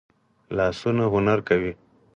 [0.57, 1.71] لاسونه هنر کوي